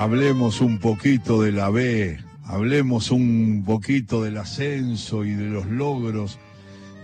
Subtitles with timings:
[0.00, 6.38] hablemos un poquito de la B, hablemos un poquito del ascenso y de los logros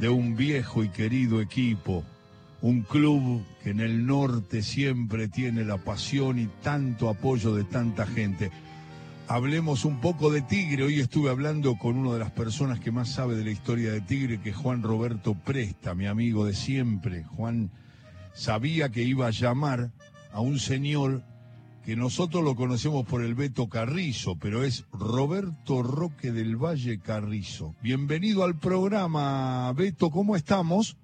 [0.01, 2.05] de un viejo y querido equipo,
[2.63, 8.07] un club que en el norte siempre tiene la pasión y tanto apoyo de tanta
[8.07, 8.51] gente.
[9.29, 10.85] Hablemos un poco de Tigre.
[10.85, 14.01] Hoy estuve hablando con una de las personas que más sabe de la historia de
[14.01, 17.25] Tigre, que es Juan Roberto Presta, mi amigo de siempre.
[17.25, 17.71] Juan
[18.33, 19.91] sabía que iba a llamar
[20.33, 21.23] a un señor
[21.87, 27.77] que nosotros lo conocemos por el Beto Carrizo, pero es Roberto Roque del Valle Carrizo.
[27.81, 30.97] Bienvenido al programa, Beto, ¿cómo estamos?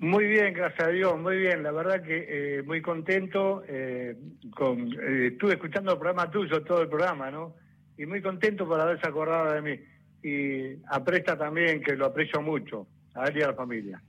[0.00, 1.62] Muy bien, gracias a Dios, muy bien.
[1.62, 3.62] La verdad que eh, muy contento.
[3.68, 4.16] Eh,
[4.50, 7.54] con, eh, estuve escuchando el programa tuyo, todo el programa, ¿no?
[7.96, 9.80] Y muy contento por haberse acordado de mí.
[10.24, 14.02] Y apresta también, que lo aprecio mucho, a él y a la familia.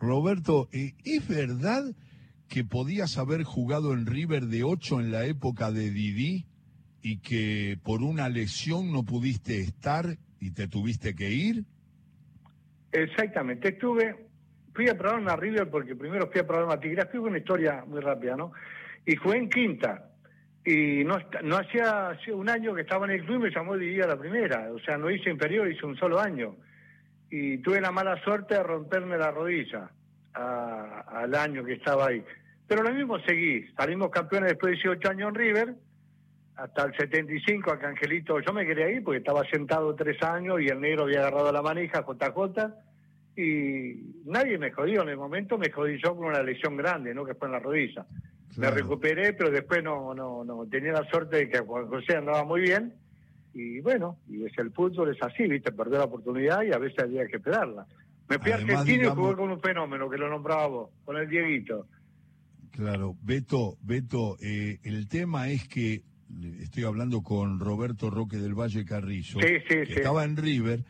[0.00, 1.84] Roberto, ¿es verdad
[2.52, 6.44] que podías haber jugado en River de 8 en la época de Didi
[7.00, 11.64] y que por una lesión no pudiste estar y te tuviste que ir?
[12.92, 14.26] Exactamente, estuve,
[14.74, 17.86] fui a probar a River porque primero fui a probar a Tigre, fui una historia
[17.86, 18.52] muy rápida, ¿no?
[19.06, 20.10] Y jugué en quinta.
[20.62, 24.02] Y no, no hacía, un año que estaba en el club y me llamó Didi
[24.02, 24.70] a la primera.
[24.74, 26.54] O sea, no hice inferior, hice un solo año.
[27.30, 29.90] Y tuve la mala suerte de romperme la rodilla
[30.34, 32.22] al año que estaba ahí.
[32.66, 33.66] Pero lo mismo seguí.
[33.76, 35.74] Salimos campeones después de 18 años en River,
[36.56, 38.40] hasta el 75 acá Angelito.
[38.40, 41.62] Yo me quería ir porque estaba sentado tres años y el negro había agarrado la
[41.62, 42.72] manija, JJ,
[43.36, 45.02] y nadie me jodió.
[45.02, 47.24] En el momento me jodí yo con una lesión grande, ¿no?
[47.24, 48.06] Que fue en la rodilla.
[48.56, 50.66] Me recuperé, pero después no, no, no.
[50.66, 52.94] Tenía la suerte de que Juan José andaba muy bien.
[53.54, 55.72] Y bueno, y es el fútbol, es así, ¿viste?
[55.72, 57.86] Perder la oportunidad y a veces había que esperarla.
[58.28, 61.28] Me fui a Argentina y jugué con un fenómeno que lo nombraba vos, con el
[61.28, 61.86] Dieguito.
[62.72, 66.02] Claro, Beto, Beto, eh, el tema es que
[66.60, 70.84] estoy hablando con Roberto Roque del Valle Carrillo, que estaba en River.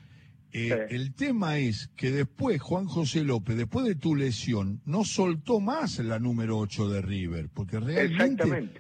[0.53, 5.59] Eh, el tema es que después Juan José López, después de tu lesión, no soltó
[5.59, 8.71] más la número 8 de River, porque realmente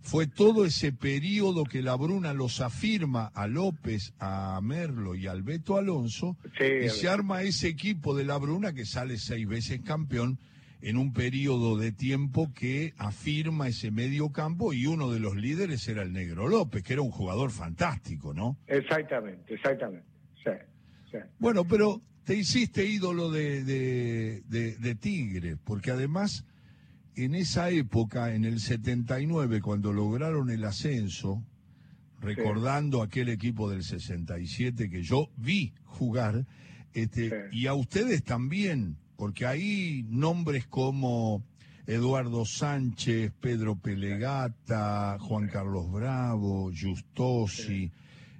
[0.00, 5.42] fue todo ese periodo que la Bruna los afirma a López, a Merlo y al
[5.42, 10.38] Beto Alonso, y se arma ese equipo de la Bruna que sale seis veces campeón
[10.84, 15.88] en un periodo de tiempo que afirma ese medio campo y uno de los líderes
[15.88, 18.58] era el Negro López, que era un jugador fantástico, ¿no?
[18.66, 20.04] Exactamente, exactamente.
[21.38, 26.44] Bueno, pero te hiciste ídolo de, de, Tigre, porque además
[27.16, 31.42] en esa época, en el 79, cuando lograron el ascenso,
[32.20, 36.44] recordando aquel equipo del 67 que yo vi jugar,
[36.92, 41.44] este, y a ustedes también, porque hay nombres como
[41.86, 47.90] Eduardo Sánchez, Pedro Pelegata, Juan Carlos Bravo, Justosi,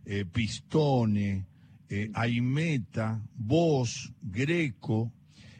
[0.07, 1.47] eh, Pistone,
[1.89, 5.13] eh, Aimeta, Vos, Greco,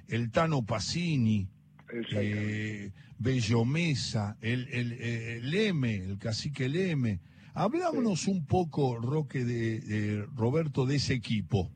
[0.09, 1.47] el Tano Pacini,
[2.13, 7.21] eh, Bellomesa, el, el, el, M, el cacique Leme.
[7.53, 11.71] Hablámonos un poco, Roque, de Roberto, de ese equipo.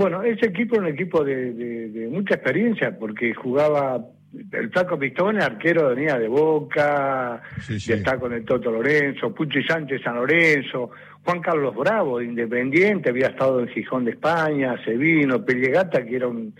[0.00, 4.02] Bueno, ese equipo es un equipo de, mucha experiencia porque jugaba
[4.50, 10.14] el Flaco Pistone, arquero venía de Boca, está con el Toto Lorenzo, Puchi Sánchez San
[10.14, 10.90] Lorenzo,
[11.22, 16.16] Juan Carlos Bravo de Independiente, había estado en Gijón de España, se vino, Pellegata, que
[16.16, 16.54] era un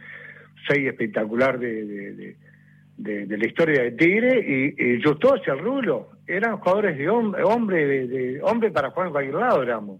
[0.69, 2.37] seis espectacular de,
[2.99, 8.43] la historia de Tigre, y, y Justo el Rulo, eran jugadores de hombre, hombre, de,
[8.43, 9.99] hombre para jugar en cualquier lado, éramos.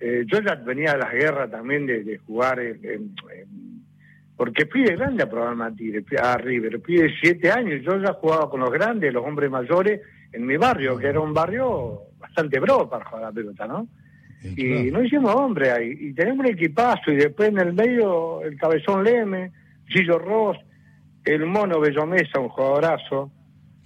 [0.00, 2.60] Eh, yo ya venía de las guerras también de, jugar,
[4.36, 5.56] porque fui de grande a probar
[6.22, 10.00] a River, fui de siete años, yo ya jugaba con los grandes, los hombres mayores,
[10.32, 13.88] en mi barrio, que era un barrio bastante bro para jugar a la pelota, ¿no?
[14.56, 18.56] Y no hicimos hombre ahí, y tenemos un equipazo, y después en el medio el
[18.56, 19.50] cabezón Leme,
[19.88, 20.58] Gillo Ross,
[21.24, 23.32] el mono Bellomesa, un jugadorazo,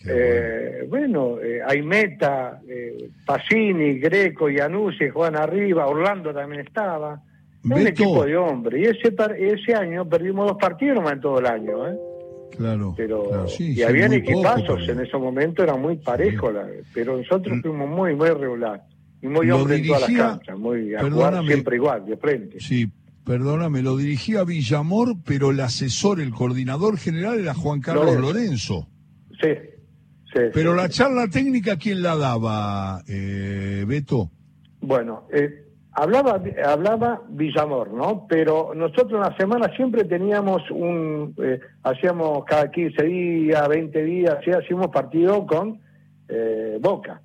[0.04, 7.20] eh, bueno, eh, Aimeta, eh, Pacini, Greco, Iannuzzi juegan arriba, Orlando también estaba.
[7.64, 8.82] un equipo de hombres.
[8.82, 11.88] Y ese, ese año perdimos dos partidos en todo el año.
[11.88, 11.96] ¿eh?
[12.56, 12.94] Claro.
[12.96, 16.50] Pero, y habían equipazos en ese momento, era muy parejo,
[16.93, 17.61] pero nosotros mm.
[17.62, 18.82] fuimos muy, muy regular.
[19.22, 22.58] Y muy hombre en todas las canchas, muy a jugar siempre igual, de frente.
[22.58, 22.90] Sí,
[23.25, 28.88] perdóname, lo dirigía Villamor, pero el asesor, el coordinador general era Juan Carlos Lorenzo.
[29.40, 29.49] Sí,
[30.32, 34.31] pero la charla técnica, ¿quién la daba, eh, Beto?
[34.81, 38.26] Bueno, eh, hablaba, hablaba Villamor, ¿no?
[38.29, 44.38] Pero nosotros en la semana siempre teníamos un, eh, hacíamos cada 15 días, 20 días,
[44.38, 45.81] hacíamos partido con
[46.29, 47.20] eh, Boca.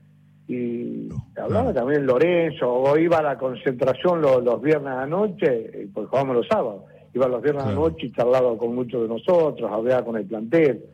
[0.48, 6.08] Y hablaba también Lorenzo, o iba a la concentración los, los viernes a noche, pues
[6.08, 6.84] jugábamos los sábados,
[7.14, 10.86] iba los viernes a noche y charlaba con muchos de nosotros, hablaba con el plantel.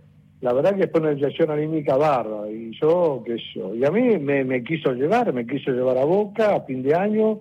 [0.44, 3.92] La verdad que fue una sensación anímica barra, y yo, qué sé yo, y a
[3.92, 7.40] mí me, me quiso llevar, me quiso llevar a Boca a fin de año,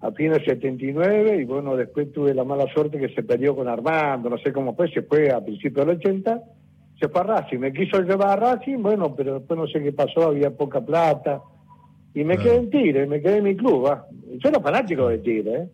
[0.00, 3.66] a fin del 79, y bueno, después tuve la mala suerte que se perdió con
[3.66, 6.42] Armando, no sé cómo fue, se fue a principios del 80,
[7.00, 9.92] se fue a Racing, me quiso llevar a Racing, bueno, pero después no sé qué
[9.92, 11.40] pasó, había poca plata,
[12.12, 13.86] y me quedé en Tigre, me quedé en mi club.
[13.86, 14.06] ¿ah?
[14.36, 15.68] Yo era fanático de Tigre, ¿eh?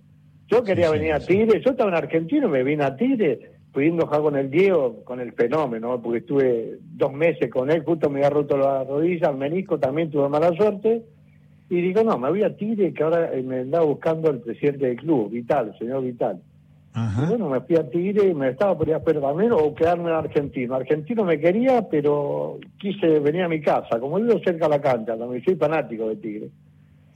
[0.46, 4.22] Yo quería venir a Tigre, yo estaba en Argentina, me vine a Tigre, pudiendo jugar
[4.22, 8.30] con el Diego, con el fenómeno, porque estuve dos meses con él, justo me había
[8.30, 11.04] roto la rodilla, el menisco también tuve mala suerte,
[11.68, 14.96] y digo, no, me voy a Tigre, que ahora me andaba buscando el presidente del
[14.96, 16.40] club, Vital, señor Vital.
[16.92, 20.10] Y bueno, me fui a Tigre y me estaba por ir a también o quedarme
[20.10, 20.74] en Argentino.
[20.74, 24.00] Argentino me quería, pero quise venir a mi casa.
[24.00, 26.48] Como vivo cerca de la cancha, también soy fanático de Tigre.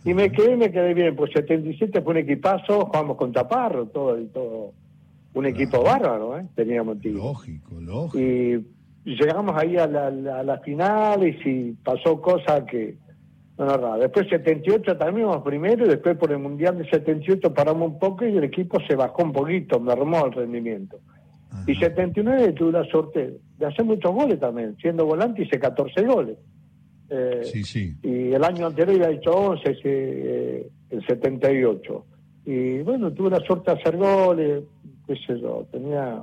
[0.04, 1.16] Y me quedé, me quedé bien.
[1.16, 4.72] Pues 77 fue un equipazo, jugamos con Taparro, todo y todo.
[5.34, 6.46] Un equipo bárbaro, ¿eh?
[6.54, 7.18] Teníamos Tigre.
[7.18, 8.18] Lógico, lógico.
[8.18, 12.96] Y llegamos ahí a, la, a las finales y pasó cosas que
[13.56, 17.98] no, no, Después 78 terminamos primero y después por el Mundial de 78 paramos un
[17.98, 20.98] poco y el equipo se bajó un poquito, me armó el rendimiento.
[21.68, 26.36] Y 79 tuve la suerte de hacer muchos goles también, siendo volante hice 14 goles.
[27.08, 27.94] Eh, sí, sí.
[28.02, 32.04] Y el año anterior había hecho 11, ese, eh, el 78.
[32.46, 34.64] Y bueno, tuve la suerte de hacer goles,
[35.06, 36.22] qué sé yo, tenía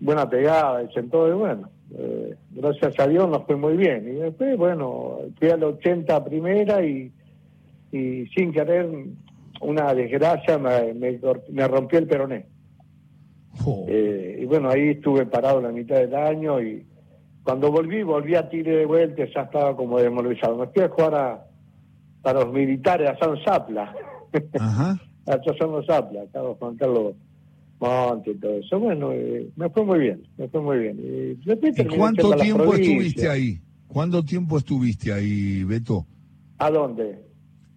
[0.00, 4.08] buena pegada, y todo, y bueno eh, gracias a Dios nos fue muy bien.
[4.08, 7.12] Y después, bueno, fui al 80 primera y,
[7.92, 8.88] y sin querer,
[9.60, 12.46] una desgracia, me, me, rompió el peroné.
[13.88, 16.86] Eh, y bueno, ahí estuve parado la mitad del año y
[17.42, 20.56] cuando volví, volví a tire de vuelta, ya estaba como desmoralizado.
[20.56, 21.44] Me fui a jugar a,
[22.22, 23.94] a los militares, a San Zapla.
[24.60, 25.00] Ajá.
[25.26, 27.14] a San Zapla, estaba Juan Carlos
[27.80, 28.78] Monte y todo eso.
[28.78, 30.98] Bueno, eh, me fue muy bien, me fue muy bien.
[30.98, 33.60] ¿Y, cuánto tiempo estuviste ahí?
[33.86, 36.06] ¿Cuánto tiempo estustuviste ahí, Beto?
[36.58, 37.20] ¿A dónde?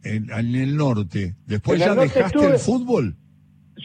[0.03, 1.35] En, el norte.
[1.45, 3.15] ¿Después ya dejaste el fútbol?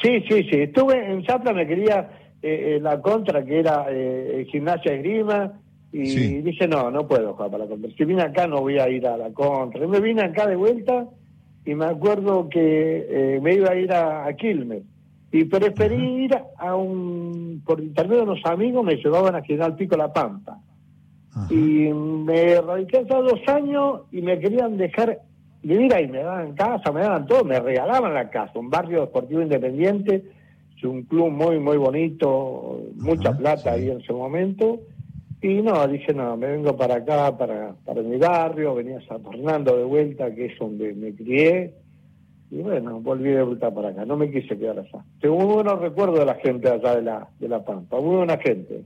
[0.02, 0.62] Sí, sí, sí.
[0.62, 2.10] Estuve en Zapla, me quería
[2.42, 5.60] eh, eh la contra, que era eh, gimnasia esgrima,
[5.92, 7.90] y dije, no, no puedo jugar para la contra.
[7.96, 9.84] Si vine acá no voy a ir a la contra.
[9.84, 11.08] Y me vine acá de vuelta
[11.64, 14.82] y me acuerdo que eh, me iba a ir a, a Quilmes
[15.36, 19.96] y preferí ir a un, por intermedio de unos amigos, me llevaban a General Pico
[19.96, 20.58] La Pampa.
[21.50, 25.20] Y me radiqué hace dos años y me querían dejar
[25.62, 29.42] vivir ahí, me daban casa, me daban todo, me regalaban la casa, un barrio deportivo
[29.42, 30.24] independiente,
[30.84, 34.80] un club muy, muy bonito, mucha plata ahí en ese momento.
[35.42, 39.22] Y no, dije, no, me vengo para acá, para, para mi barrio, venía a San
[39.22, 41.74] Fernando de vuelta, que es donde me crié
[42.50, 45.04] y bueno, volví de vuelta para acá, no me quise quedar allá.
[45.20, 48.38] Tengo muy buenos recuerdos de la gente allá de la, de la Pampa, muy buena
[48.38, 48.82] gente.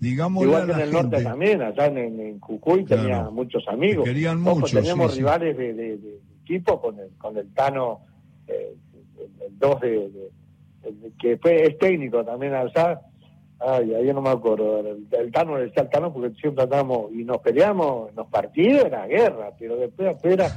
[0.00, 4.04] Digamos Igual que en el norte también, allá en, en Cucuy tenía muchos amigos.
[4.04, 8.00] Querían teníamos rivales de, de, equipo con el, con el Tano,
[8.46, 8.74] eh,
[9.46, 10.10] el 2 de,
[11.18, 13.00] que fue es técnico también allá.
[13.60, 14.80] Ay, ahí no me acuerdo.
[14.80, 19.06] El, Tano le decía al Tano porque siempre andábamos y nos peleamos, nos partidos, era
[19.06, 20.50] guerra, pero después afuera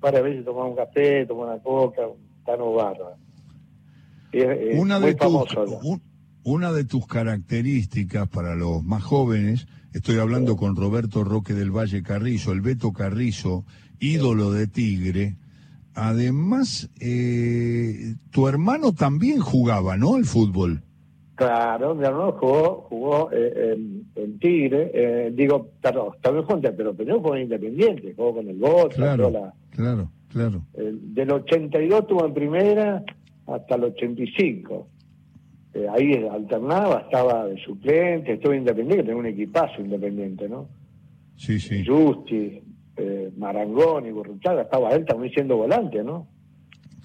[0.00, 2.02] varias veces tomaba un café, tomaba una coca,
[2.44, 3.16] tano barra.
[4.74, 5.56] una, de tus,
[6.44, 12.02] una de tus características para los más jóvenes, estoy hablando con Roberto Roque del Valle
[12.02, 13.64] Carrizo, el Beto Carrizo,
[14.00, 15.36] ídolo de Tigre.
[15.94, 20.16] Además, eh, tu hermano también jugaba, ¿no?
[20.16, 20.82] El fútbol.
[21.34, 23.76] Claro, mi hermano jugó, jugó eh,
[24.16, 28.94] en, Tigre, eh, digo, perdón, también junto, pero primero fue Independiente, jugó con el Boca,
[28.96, 30.62] claro, claro, claro.
[30.74, 33.04] del 82 estuvo en primera
[33.46, 34.88] hasta el 85.
[35.74, 40.68] Eh, ahí alternaba, estaba de suplente, estuvo Independiente, tenía un equipazo Independiente, ¿no?
[41.36, 41.84] Sí, sí.
[41.86, 42.60] Justi,
[42.96, 46.26] eh, Marangón y Burruchaga, estaba él también siendo volante, ¿no?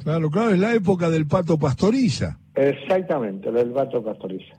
[0.02, 2.40] Claro, claro, es la época del Pato Pastoriza.
[2.56, 4.56] Exactamente, del Pato Pastoriza.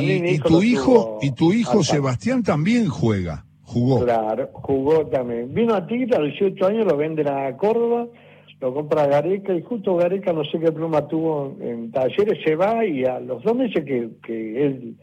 [0.00, 4.04] Y, tu hijo, y tu hijo Sebastián también juega, jugó.
[4.04, 5.52] Claro, jugó también.
[5.52, 8.06] Vino a Tigre a los 18 años, lo venden a Córdoba,
[8.60, 12.84] lo compra Gareca y justo Gareca no sé qué pluma tuvo en talleres, se va
[12.84, 14.96] y a los dos meses que, que él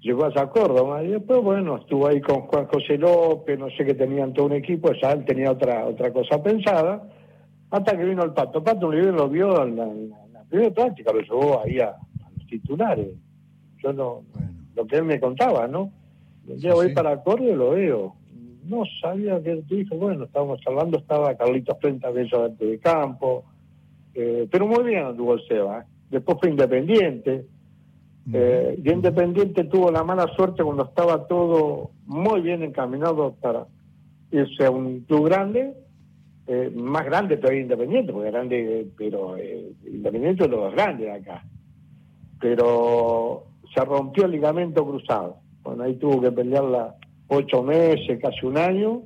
[0.00, 3.94] llegó a Córdoba y después bueno estuvo ahí con Juan José López, no sé qué
[3.94, 7.08] tenían todo un equipo, ya él tenía otra otra cosa pensada,
[7.70, 8.62] hasta que vino el Pato.
[8.62, 11.96] Pato lo vio en la, primera práctica, lo llevó ahí a
[12.36, 13.08] los titulares
[13.82, 14.22] yo no,
[14.74, 15.92] lo que él me contaba, ¿no?
[16.46, 18.14] Yo voy para Córdoba y lo veo.
[18.64, 23.44] no sabía que tu hijo, bueno, estábamos hablando, estaba Carlitos Frente de ellos de campo,
[24.14, 25.80] eh, pero muy bien anduvo el Seba.
[25.80, 25.84] ¿eh?
[26.10, 27.46] Después fue Independiente.
[28.32, 33.66] Eh, y Independiente tuvo la mala suerte cuando estaba todo muy bien encaminado para
[34.32, 35.74] irse a un club grande,
[36.74, 39.36] más grande todavía Independiente, porque grande, pero
[39.84, 41.44] Independiente es lo más grande de acá.
[42.40, 45.45] Pero se rompió el ligamento cruzado.
[45.76, 46.94] Bueno, ahí tuvo que pelearla
[47.28, 49.02] ocho meses, casi un año.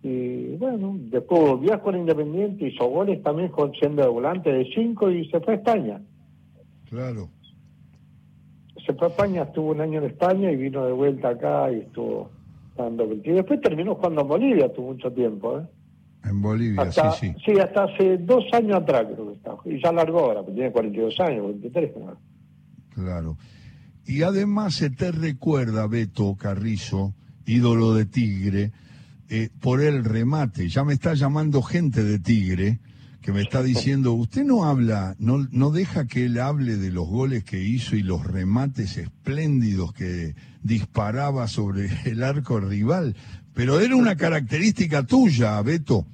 [0.00, 4.64] Y bueno, después volvió a jugar Independiente, hizo goles también con siendo de volante de
[4.72, 6.00] cinco y se fue a España.
[6.88, 7.28] Claro.
[8.86, 11.80] Se fue a España, estuvo un año en España y vino de vuelta acá y
[11.80, 12.30] estuvo
[12.76, 15.58] dando Y después terminó jugando en Bolivia, tuvo mucho tiempo.
[15.58, 15.62] ¿eh?
[16.26, 17.34] En Bolivia, sí, sí.
[17.44, 19.56] Sí, hasta hace dos años atrás creo que está.
[19.64, 21.90] Y ya largó ahora, porque tiene 42 años, 43.
[22.94, 23.36] Claro.
[24.06, 28.70] Y además se te recuerda, Beto Carrizo, ídolo de Tigre,
[29.28, 30.68] eh, por el remate.
[30.68, 32.78] Ya me está llamando gente de Tigre
[33.20, 37.08] que me está diciendo, usted no habla, no, no deja que él hable de los
[37.08, 43.16] goles que hizo y los remates espléndidos que disparaba sobre el arco rival,
[43.52, 46.06] pero era una característica tuya, Beto.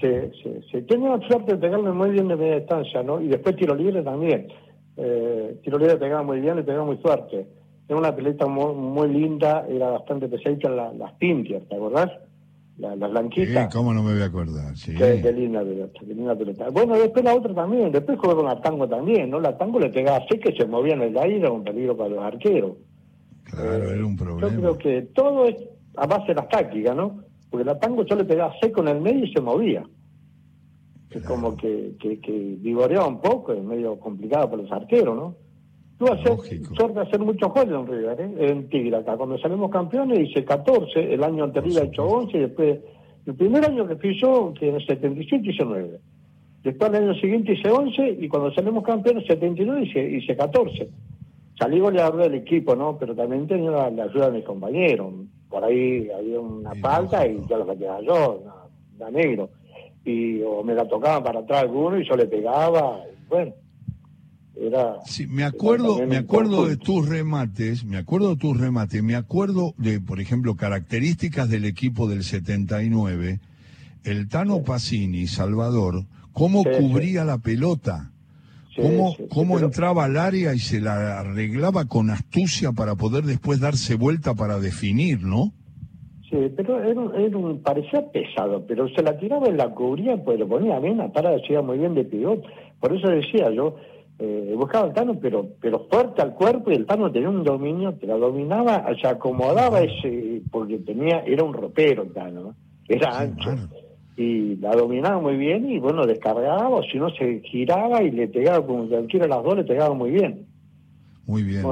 [0.00, 0.08] Sí,
[0.42, 0.82] sí, sí.
[0.82, 3.20] Tenía la suerte de pegarle muy bien de media distancia, ¿no?
[3.20, 4.48] Y después tiro libre también
[4.96, 7.46] eh, tiro libre pegaba muy bien, le pegaba muy fuerte.
[7.88, 12.10] Era una pelota muy, linda, era bastante pesadita la, las Pintier, ¿te acordás?
[12.78, 13.70] las blanquitas.
[13.72, 14.76] Sí, ¿cómo no me voy a acordar?
[14.76, 14.94] Sí.
[14.94, 16.68] Qué, linda pelota, qué linda pelota.
[16.70, 19.40] Bueno, después la otra también, después jugué con la tango también, ¿no?
[19.40, 22.10] La tango le pegaba así que se movía en el aire, era un peligro para
[22.10, 22.72] los arqueros.
[23.44, 24.48] Claro, era un problema.
[24.48, 25.56] Yo creo que todo es
[25.96, 27.22] a base de las tácticas, ¿no?
[27.50, 29.84] Porque la tango yo le pegaba seco en el medio y se movía.
[31.14, 35.34] Es como que, que, que, vigoreaba un poco, es medio complicado para los arqueros, ¿no?
[35.98, 38.50] Tuve suerte de hacer muchos goles en River, ¿eh?
[38.50, 39.16] en Tigre acá.
[39.16, 42.80] Cuando salimos campeones hice 14, el año anterior he hecho 11 y después,
[43.26, 46.00] el primer año que fui yo, que en el 77 hice 9.
[46.64, 50.88] Después el año siguiente hice 11 y cuando salimos campeones, 79 hice, hice 14.
[51.56, 52.98] Salí goleador del equipo, ¿no?
[52.98, 55.12] Pero también tenía la, ayuda de mis compañeros.
[55.48, 58.42] Por ahí había una falta y ya lo metía yo,
[58.98, 59.50] la negro
[60.04, 63.52] y o me la tocaban para atrás alguno y yo le pegaba, bueno,
[64.56, 64.96] era...
[65.06, 69.74] Sí, me acuerdo, me acuerdo de tus remates, me acuerdo de tus remates, me acuerdo
[69.78, 73.40] de, por ejemplo, características del equipo del 79,
[74.04, 78.10] el Tano Pacini, Salvador, cómo cubría la pelota.
[78.74, 83.94] cómo, cómo entraba al área y se la arreglaba con astucia para poder después darse
[83.94, 85.52] vuelta para definir, ¿no?
[86.32, 86.98] Sí, pero era,
[87.36, 91.12] un, parecía pesado, pero se la tiraba en la cubría, pues lo ponía bien, la
[91.12, 92.42] parada decía muy bien de pivot.
[92.80, 93.76] Por eso decía yo,
[94.18, 97.92] eh, buscaba al Tano, pero pero fuerte al cuerpo y el Tano tenía un dominio,
[98.00, 102.54] te la dominaba, se acomodaba ese, porque tenía, era un ropero el Tano,
[102.88, 103.50] era ancho.
[104.16, 108.28] Y la dominaba muy bien y bueno, descargaba, o si no se giraba y le
[108.28, 110.46] pegaba, como cualquiera de las dos le pegaba muy bien.
[111.26, 111.62] Muy bien.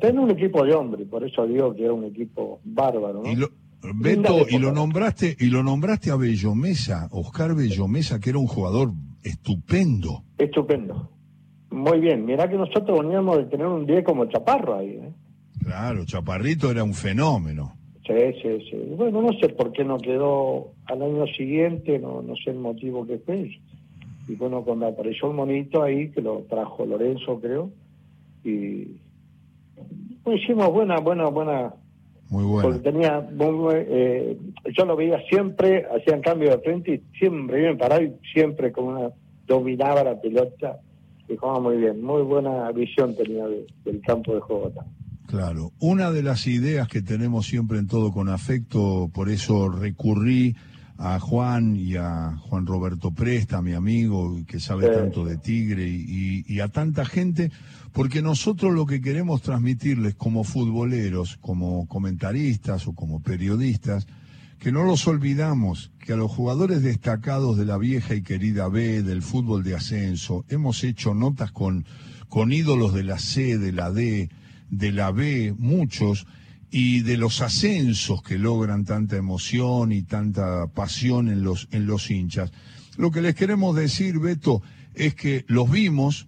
[0.00, 3.22] Tiene un equipo de hombres, por eso digo que era un equipo bárbaro.
[3.22, 3.61] ¿no?
[3.94, 8.92] Beto, y lo nombraste, y lo nombraste a Bellomesa, Oscar Bellomesa, que era un jugador
[9.22, 10.22] estupendo.
[10.38, 11.10] Estupendo.
[11.70, 12.24] Muy bien.
[12.24, 14.90] Mirá que nosotros veníamos de tener un día como Chaparro ahí.
[14.90, 15.12] ¿eh?
[15.64, 17.74] Claro, Chaparrito era un fenómeno.
[18.06, 18.76] Sí, sí, sí.
[18.96, 23.06] Bueno, no sé por qué no quedó al año siguiente, no, no sé el motivo
[23.06, 23.50] que fue.
[24.28, 27.70] Y bueno, cuando apareció el monito ahí, que lo trajo Lorenzo, creo,
[28.44, 28.96] y
[30.22, 31.74] pues hicimos buena, buena, buena
[32.32, 32.70] muy bueno.
[32.70, 33.28] Porque tenía,
[33.74, 34.38] eh,
[34.74, 38.88] yo lo veía siempre, hacían cambio de frente y siempre bien parado y siempre como
[38.88, 39.10] una,
[39.46, 40.80] dominaba la pelota
[41.28, 42.02] y jugaba muy bien.
[42.02, 44.72] Muy buena visión tenía del campo de juego.
[45.26, 50.56] Claro, una de las ideas que tenemos siempre en todo con afecto, por eso recurrí
[50.98, 56.60] a Juan y a Juan Roberto Presta, mi amigo, que sabe tanto de Tigre, y,
[56.60, 57.50] a tanta gente,
[57.92, 64.06] porque nosotros lo que queremos transmitirles como futboleros, como comentaristas o como periodistas,
[64.58, 69.02] que no los olvidamos, que a los jugadores destacados de la vieja y querida B,
[69.02, 71.84] del fútbol de ascenso, hemos hecho notas con,
[72.28, 74.30] con ídolos de la C, de la D,
[74.70, 76.26] de la B, muchos,
[76.74, 82.10] y de los ascensos que logran tanta emoción y tanta pasión en los, en los
[82.10, 82.50] hinchas.
[82.96, 84.62] Lo que les queremos decir, Beto,
[84.94, 86.26] es que los vimos,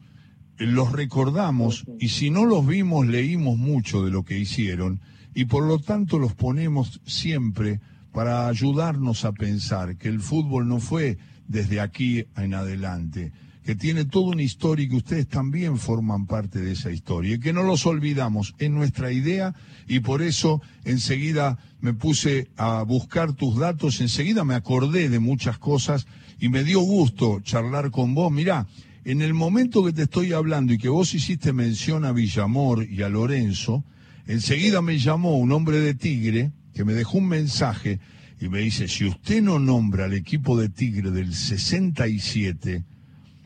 [0.59, 5.01] los recordamos y si no los vimos leímos mucho de lo que hicieron
[5.35, 7.81] y por lo tanto los ponemos siempre
[8.13, 11.17] para ayudarnos a pensar que el fútbol no fue
[11.49, 13.33] desde aquí en adelante,
[13.65, 17.41] que tiene toda una historia y que ustedes también forman parte de esa historia y
[17.41, 19.55] que no los olvidamos, en nuestra idea
[19.89, 25.59] y por eso enseguida me puse a buscar tus datos, enseguida me acordé de muchas
[25.59, 26.07] cosas
[26.39, 28.31] y me dio gusto charlar con vos.
[28.31, 28.67] Mirá,
[29.05, 33.03] en el momento que te estoy hablando y que vos hiciste mención a Villamor y
[33.03, 33.83] a Lorenzo,
[34.27, 37.99] enseguida me llamó un hombre de Tigre que me dejó un mensaje
[38.41, 42.85] y me dice, si usted no nombra al equipo de Tigre del 67,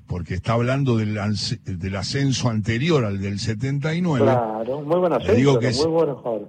[0.08, 1.18] porque está hablando del,
[1.64, 4.24] del ascenso anterior al del 79.
[4.24, 6.48] Claro, muy buen ascenso, digo que muy bueno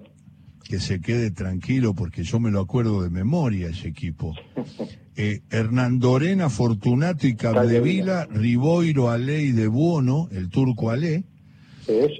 [0.67, 4.33] Que se quede tranquilo porque yo me lo acuerdo de memoria ese equipo.
[5.17, 11.25] eh, Hernando Orena, Fortunato y Capdevila, Riboiro, Aley de Buono, el turco Ale.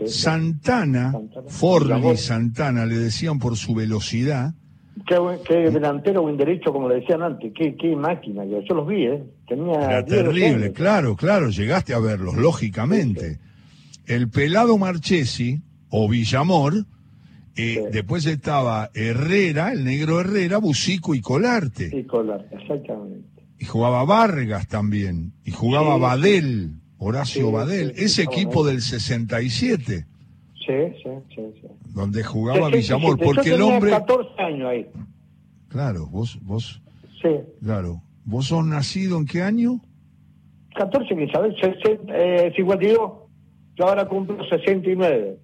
[0.07, 1.11] Santana,
[1.47, 4.55] Santana, Santana, le decían por su velocidad.
[5.05, 9.23] Qué, delantero o derecho, como le decían antes, qué, qué máquina, yo, los vi, ¿eh?
[9.49, 13.39] Tenía Era terrible, claro, claro, llegaste a verlos, lógicamente.
[14.05, 16.85] El pelado Marchesi, o Villamor,
[17.55, 21.89] eh, después estaba Herrera, el negro Herrera, Bucico y Colarte.
[21.91, 23.43] Y Colarte, exactamente.
[23.57, 30.05] Y jugaba Vargas también, y jugaba Badel, Horacio Badel, ese equipo del 67.
[30.55, 31.67] Sí, sí, sí, sí.
[31.87, 33.91] Donde jugaba Villamor, porque el hombre...
[33.91, 34.87] 14 años ahí.
[35.69, 36.81] Claro, vos, vos...
[37.21, 37.29] Sí.
[37.63, 38.01] Claro.
[38.29, 39.81] ¿Vos sos nacido en qué año?
[40.75, 41.55] 14, que sabes,
[42.13, 43.11] eh, 52.
[43.75, 45.39] Yo ahora cumplo 69.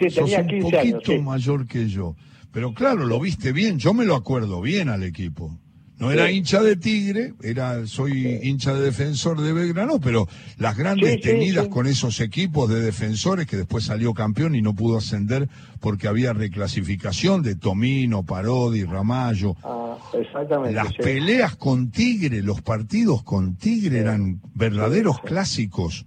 [0.00, 2.16] Sí, tenía 15 un poquito mayor que yo.
[2.52, 5.58] Pero claro, lo viste bien, yo me lo acuerdo bien al equipo.
[5.98, 11.22] No era hincha de Tigre, era soy hincha de defensor de Belgrano, pero las grandes
[11.22, 15.48] tenidas con esos equipos de defensores que después salió campeón y no pudo ascender
[15.80, 19.56] porque había reclasificación de Tomino, Parodi, Ramallo.
[19.62, 20.74] Ah, exactamente.
[20.74, 26.04] Las peleas con Tigre, los partidos con Tigre eran verdaderos clásicos.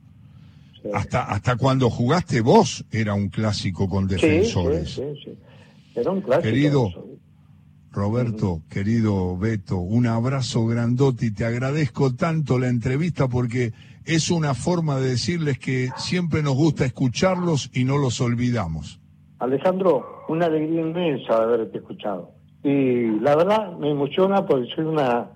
[0.93, 5.01] Hasta hasta cuando jugaste vos era un clásico con defensores.
[5.95, 6.43] Era un clásico.
[6.43, 7.08] Querido,
[7.91, 13.73] Roberto, querido Beto, un abrazo grandote y te agradezco tanto la entrevista porque
[14.05, 18.99] es una forma de decirles que siempre nos gusta escucharlos y no los olvidamos.
[19.39, 22.31] Alejandro, una alegría inmensa de haberte escuchado.
[22.63, 25.31] Y la verdad me emociona porque soy una...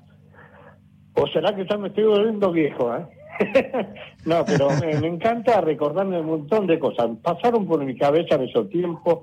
[1.15, 3.06] ¿O será que ya me estoy volviendo viejo, eh?
[4.25, 7.10] no, pero me, me, encanta recordarme un montón de cosas.
[7.21, 9.19] Pasaron por mi cabeza en esos tiempos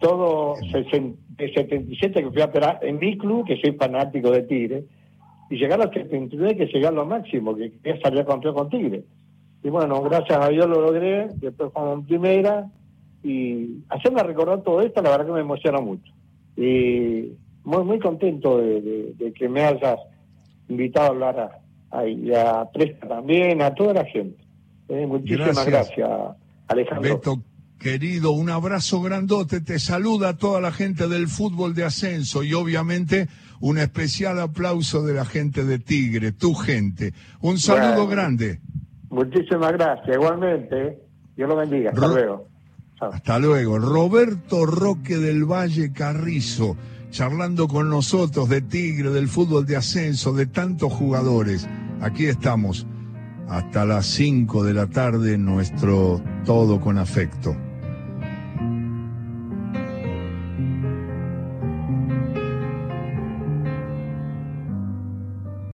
[0.00, 0.54] todo
[1.40, 4.84] de 77 que fui a operar en mi club, que soy fanático de Tigre,
[5.48, 9.02] y llegar a 79 que llegar a lo máximo, que quería salir campeón con Tigre.
[9.62, 12.70] Y bueno, gracias a Dios lo logré, después jugamos en primera,
[13.22, 16.12] y hacerme recordar todo esto, la verdad que me emociona mucho.
[16.56, 17.32] Y
[17.64, 19.98] muy muy contento de, que me hayas
[20.68, 24.42] invitado a hablar a, a, Presta también, a toda la gente.
[24.88, 26.10] Eh, muchísimas gracias,
[26.68, 27.20] Alejandro.
[27.80, 33.26] Querido, un abrazo grandote, te saluda toda la gente del fútbol de ascenso y obviamente
[33.58, 37.14] un especial aplauso de la gente de Tigre, tu gente.
[37.40, 38.60] Un saludo grande.
[39.08, 40.98] Muchísimas gracias, igualmente.
[41.34, 41.92] Dios lo bendiga.
[41.92, 42.48] Hasta luego.
[43.00, 43.78] Hasta luego.
[43.78, 46.76] Roberto Roque del Valle Carrizo,
[47.08, 51.66] charlando con nosotros de Tigre, del fútbol de ascenso, de tantos jugadores.
[52.02, 52.86] Aquí estamos
[53.48, 57.56] hasta las 5 de la tarde, nuestro todo con afecto.